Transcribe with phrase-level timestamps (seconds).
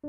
[0.00, 0.06] 大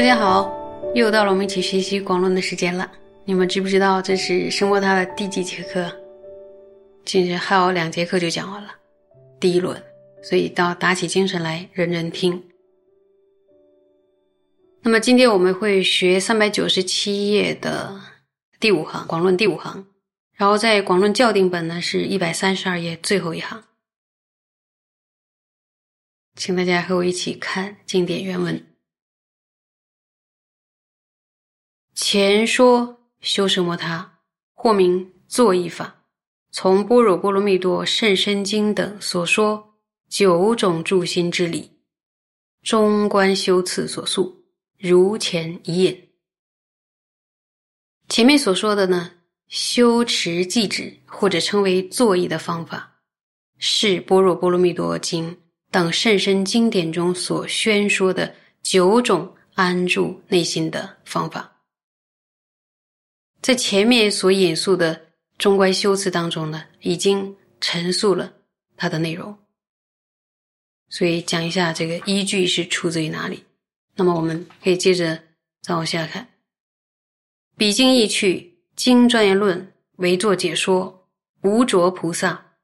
[0.00, 0.50] 家好，
[0.94, 2.90] 又到了我们一起学习广论的时间了。
[3.26, 5.84] 你们知不知道这是生活它的第几节课？
[7.04, 8.70] 其实还有两节课就讲完了，
[9.38, 9.76] 第一轮，
[10.22, 12.42] 所以要打起精神来认真听。
[14.82, 18.00] 那么今天我们会学三百九十七页的
[18.58, 19.86] 第五行，广论第五行，
[20.32, 23.62] 然后在广论校订本呢是一百三十二页最后一行，
[26.34, 28.66] 请大家和我一起看经典原文。
[31.94, 34.20] 前说修奢摩他，
[34.54, 36.06] 或名作意法，
[36.50, 39.74] 从般若波罗蜜多甚深经等所说
[40.08, 41.78] 九种助心之理，
[42.62, 44.39] 中观修次所述，
[44.82, 46.08] 如前一引。
[48.08, 49.12] 前面所说的呢，
[49.46, 53.02] 修持寂止或者称为作意的方法，
[53.58, 55.38] 是般若波罗蜜多经
[55.70, 61.60] 等甚深经典中所宣说的九种安住内心的方法。
[63.42, 68.32] 在前面所引述的中观修辞当中呢，已经陈述了
[68.78, 69.38] 它的内容，
[70.88, 73.44] 所以讲一下这个依据是出自于哪里。
[73.96, 75.22] 那么我们可以接着
[75.60, 76.26] 再往下看。
[77.56, 81.08] 比经意趣经专业论为作解说，
[81.42, 82.54] 无着菩萨，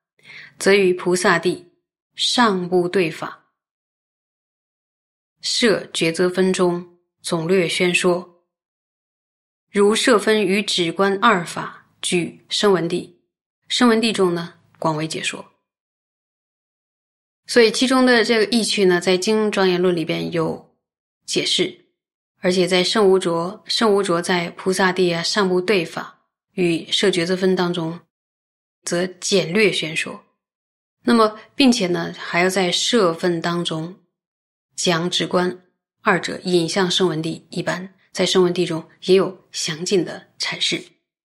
[0.59, 1.73] 则与菩萨地
[2.15, 3.45] 上部对法，
[5.43, 8.45] 设抉择分中总略宣说。
[9.71, 13.21] 如设分与止观二法，举声闻地，
[13.69, 15.45] 声闻地中呢广为解说。
[17.47, 20.75] 所以其中的这个意趣呢，在经庄严论里边有
[21.27, 21.87] 解释，
[22.41, 26.23] 而且在圣无着、圣无着在菩萨地啊上部对法
[26.55, 28.01] 与设觉则分当中，
[28.85, 30.23] 则简略宣说。
[31.05, 33.97] 那么，并且呢，还要在设分当中
[34.75, 35.63] 讲止观，
[36.03, 37.93] 二者引向圣文地一般。
[38.13, 40.83] 在圣文地中也有详尽的阐释。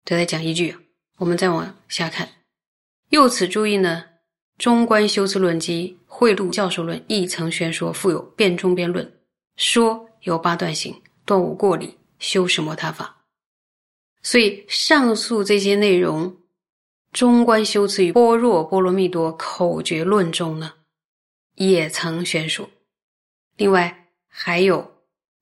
[0.06, 0.76] 再来讲一句，
[1.18, 2.28] 我们再往下看。
[3.10, 4.04] 又此注意呢，
[4.58, 9.19] 中观修辞论及会录教授论亦曾宣说，富有辩中辩论，
[9.60, 13.18] 说有八段行，断无过理，修什摩他法。
[14.24, 16.36] 所以上述这些内容，
[17.12, 20.74] 中观修辞与般若波罗蜜多口诀论中呢，
[21.56, 22.68] 也曾宣说。
[23.58, 24.96] 另外还有。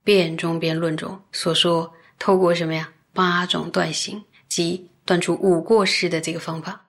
[0.03, 2.94] 辩中辩论中所说，透过什么呀？
[3.11, 6.88] 八种断行，即断除五过失的这个方法，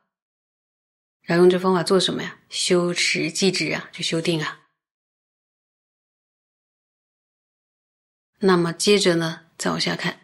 [1.22, 2.38] 然后用这方法做什么呀？
[2.48, 4.60] 修持寂止啊，就修定啊。
[8.40, 10.18] 那么接着呢，再往下看，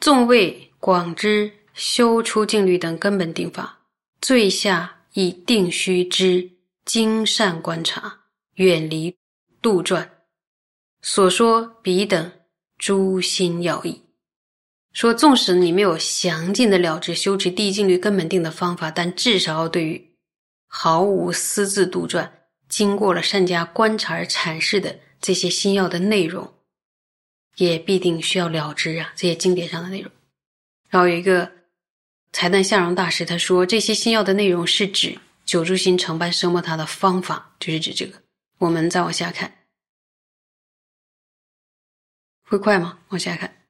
[0.00, 3.78] 纵谓广知修出静律等根本定法，
[4.20, 6.50] 最下以定须知
[6.84, 8.20] 精善观察，
[8.54, 9.14] 远离
[9.60, 10.08] 杜撰。
[11.02, 12.32] 所说彼等
[12.78, 14.02] 诸心要义，
[14.92, 20.16] 说纵使你没有详尽的了知修持地静律根本定的方法，但至少要对于
[20.66, 22.30] 毫无私自杜撰、
[22.68, 26.54] 经过了善加观察而阐释的这些新药的内容，
[27.56, 29.12] 也必定需要了知啊。
[29.16, 30.10] 这些经典上的内容。
[30.88, 31.50] 然后有一个
[32.32, 38.22] 才旦相容大师他说，这些心要的内容是指九住心成办生摩他的方法，就是指这个。
[38.58, 39.52] 我们再往下看。
[42.48, 43.00] 会快吗？
[43.08, 43.66] 往下看，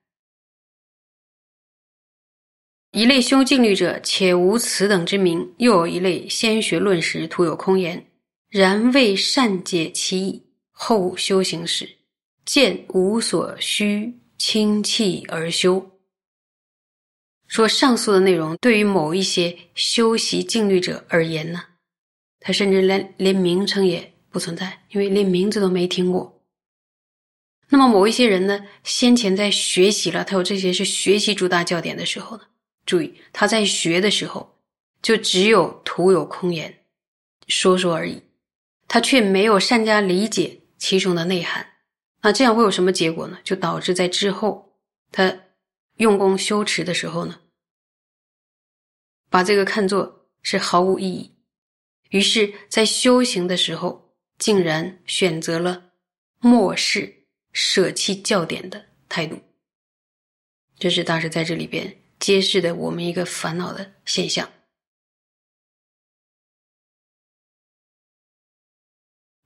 [2.91, 8.07] 一类修静律者，且无此等之名；又有一类先学论时，徒有空言，
[8.51, 10.46] 然未善解其意，
[10.79, 11.89] 后修行时，
[12.45, 15.91] 见无所需，清气而修。
[17.47, 21.63] 说上述的内容，对于某一些修习静虑者而言呢，
[22.41, 26.45] 他甚至连连名称也不存在，因为连名字都没听过。
[27.71, 32.43] 那么某一些人呢，先前在学习了，他有这些是学习诸大教典的时候呢，
[32.85, 34.59] 注意他在学的时候，
[35.01, 36.85] 就只有徒有空言，
[37.49, 38.21] 说说而已，
[38.87, 41.67] 他却没有善加理解其中的内涵。
[42.23, 43.39] 那这样会有什么结果呢？
[43.45, 44.77] 就导致在之后
[45.13, 45.37] 他
[45.97, 47.41] 用功修持的时候呢，
[49.31, 51.35] 把这个看作是毫无意义，
[52.11, 55.93] 于是，在修行的时候，竟然选择了
[56.39, 57.15] 漠视。
[57.59, 59.41] 舍弃教典的态度，
[60.79, 64.47] 这是大师在这里边揭示的我们一个烦恼的现象。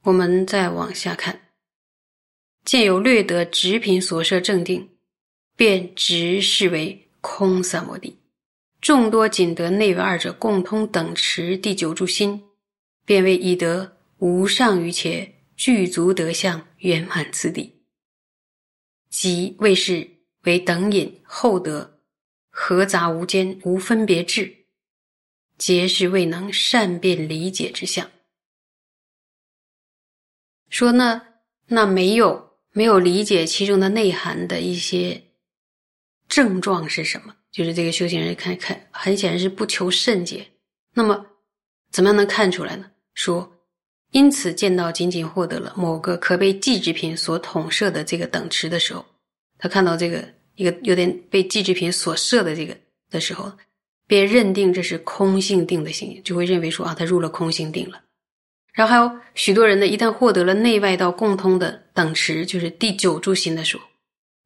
[0.03, 1.49] 我们再往下看，
[2.65, 4.89] 见有略得直品所摄正定，
[5.57, 8.17] 便直视为空三摩地；
[8.81, 12.43] 众多仅得内外二者共通等持第九住心，
[13.05, 17.71] 便为已得无上于且具足德相圆满次第。
[19.11, 20.09] 即为是
[20.45, 22.01] 为等引后得
[22.49, 24.51] 合杂无间无分别智，
[25.59, 28.11] 皆是未能善辨理解之相。
[30.71, 31.21] 说呢，
[31.67, 35.21] 那没有没有理解其中的内涵的一些
[36.29, 37.35] 症状是什么？
[37.51, 40.47] 就是这个修行人看看，很显然是不求甚解。
[40.95, 41.27] 那么，
[41.91, 42.87] 怎么样能看出来呢？
[43.15, 43.53] 说，
[44.13, 49.05] 因此见到仅仅获得了某个可被寄制品所统摄的这个等持的时候，
[49.59, 50.25] 他看到这个
[50.55, 52.77] 一个有点被寄制品所摄的这个
[53.11, 53.53] 的时候，
[54.07, 58.01] 便认定这是空性定的心，就会认为说啊，他入了空性定了。
[58.73, 63.83] 然后还有许多人呢，一旦获得了内外道共通的等持，就是第九住心的时候，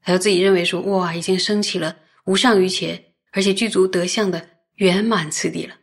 [0.00, 5.74] 还有自己认为说，哇，已经升起了无上于前，而且具足德相的圆满次第了，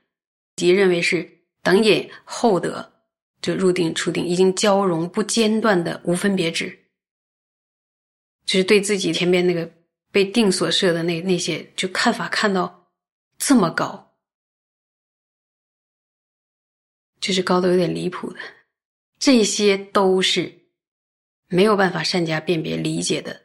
[0.55, 1.29] 即认为是
[1.61, 2.91] 等引后得，
[3.41, 6.79] 就入定出定，已经交融不间断的无分别智，
[8.45, 9.71] 就是对自己前面那个
[10.11, 12.89] 被定所设的那那些就看法看到
[13.37, 14.10] 这么高。
[17.21, 18.39] 就是高的有点离谱的，
[19.19, 20.51] 这些都是
[21.47, 23.39] 没有办法善加辨别理解的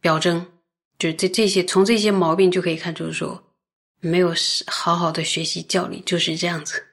[0.00, 0.52] 表征。
[0.98, 3.52] 就是这这些从这些毛病就可以看出，说
[4.00, 4.34] 没有
[4.66, 6.86] 好好的学习教理，就是这样子，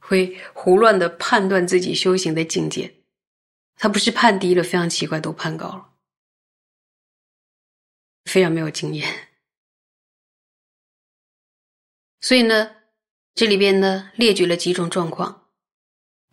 [0.00, 2.92] 会胡乱的判断自己修行的境界。
[3.76, 5.94] 他不是判低了，非常奇怪，都判高了，
[8.24, 9.28] 非常没有经验。
[12.20, 12.72] 所以呢。
[13.36, 15.42] 这里边呢列举了几种状况，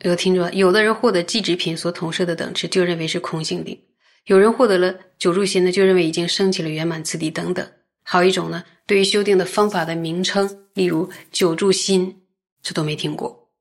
[0.03, 3.75] 有听着，有的人获得记执品所统摄的等持，就认为是空性定；
[4.27, 7.69] 有人获得了九住心呢，就认为已经升起了圆满次第等等。
[8.03, 12.23] 还有一种呢，对于修订的方法的名称，例如九住心，
[12.61, 13.51] 这都没听过。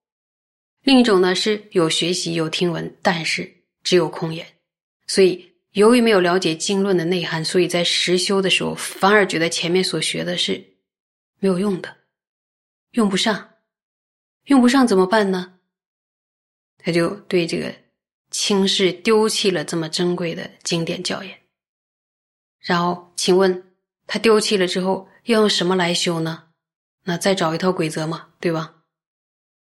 [0.84, 3.52] 另一种呢是有学习有听闻，但是
[3.82, 4.46] 只有空言，
[5.08, 10.64] 所以由于没有了解经论的内涵，所以在实修的时候反而觉得前面所学的是
[11.40, 11.96] 没有用的。
[12.92, 13.54] 用不上，
[14.44, 15.58] 用不上怎么办呢？
[16.78, 17.74] 他就对这个
[18.30, 21.42] 轻视丢弃了这么珍贵的经典教言。
[22.60, 23.74] 然后，请问
[24.06, 26.48] 他丢弃了之后要用什么来修呢？
[27.04, 28.82] 那再找一套规则嘛，对吧？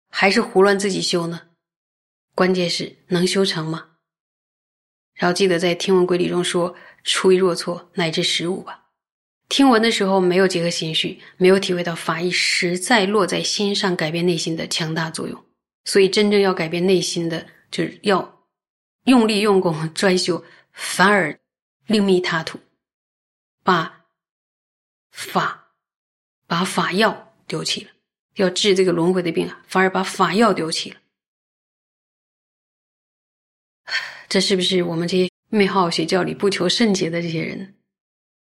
[0.09, 1.49] 还是胡乱自己修呢？
[2.35, 3.97] 关键是能修成吗？
[5.15, 8.86] 然后记得在听闻规律中说：“出一若错，乃至十五吧。”
[9.49, 15.45] 听闻的时候没有结合心绪，没有体会到法义实在落在心上改变内心的强大作用，
[15.85, 18.45] 所以真正要改变内心的，就是要
[19.05, 21.39] 用力用功专修，反而
[21.87, 22.59] 另觅他途，
[23.63, 24.05] 把
[25.13, 25.73] 法
[26.49, 27.91] 把法药丢弃了，
[28.35, 30.97] 要治这个轮回的病啊，反而把法药丢弃了，
[34.29, 37.77] 这是不是我们这些没好好学教里、不求甚解的这些人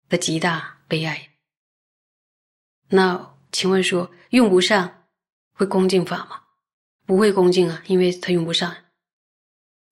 [0.09, 0.74] 的极大？
[0.89, 1.31] 悲哀。
[2.89, 5.05] 那请问说用不上
[5.53, 6.41] 会恭敬法吗？
[7.07, 8.75] 不会恭敬啊，因为他用不上。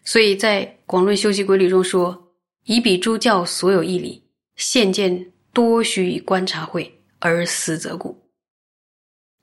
[0.05, 2.35] 所以在《广论修习规律》中说
[2.65, 8.31] ：“以彼诸教所有义理，现见多须以观察会而思则故。”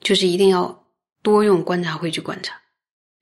[0.01, 0.87] 就是一定要
[1.21, 2.59] 多用观察会去观察。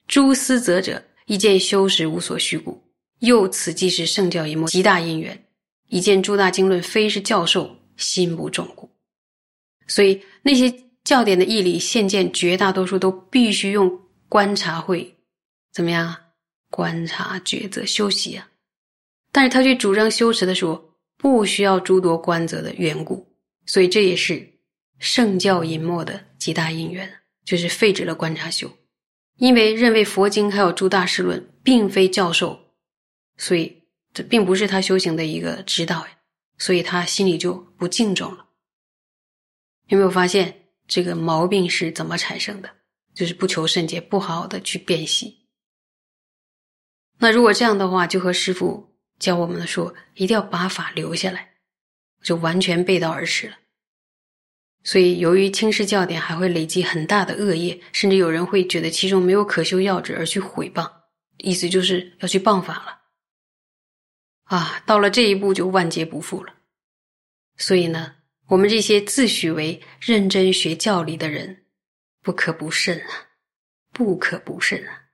[0.06, 2.82] 诸思则者，一见修时无所虚故。
[3.20, 5.46] 又此即是圣教一末极大因缘，
[5.88, 7.77] 一见诸大经论非是教授。
[7.98, 8.90] 心不重故，
[9.86, 10.72] 所以那些
[11.04, 15.14] 教典的义理现见，绝大多数都必须用观察会
[15.72, 16.20] 怎么样啊？
[16.70, 18.48] 观察抉择修习啊。
[19.32, 23.26] 但是他却主张修持的时候，不需要诸多观则的缘故，
[23.66, 24.48] 所以这也是
[24.98, 27.10] 圣教隐没的极大因缘，
[27.44, 28.70] 就是废止了观察修，
[29.38, 32.58] 因为认为佛经还有诸大师论并非教授，
[33.36, 36.17] 所以这并不是他修行的一个指导呀。
[36.58, 38.46] 所以他心里就不敬重了。
[39.86, 42.70] 有没有发现这个毛病是怎么产生的？
[43.14, 45.48] 就是不求甚解，不好好的去辨析。
[47.18, 51.54] 那如果这样的话，就和师傅教我们的说，一定要把法留下来，
[52.22, 53.56] 就完全背道而驰了。
[54.84, 60.88] 所以，由于轻视教典，还会累积很大的恶业，甚至有人会觉得其中没有可修要旨而去毁谤，
[61.38, 62.97] 意思就是要去谤法了。
[64.48, 66.54] 啊，到了这一步就万劫不复了。
[67.56, 68.16] 所以呢，
[68.48, 71.64] 我们这些自诩为认真学教理的人，
[72.22, 73.28] 不可不慎啊，
[73.92, 75.07] 不可不慎啊。